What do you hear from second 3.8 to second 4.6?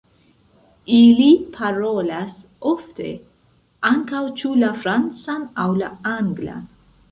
ankaŭ ĉu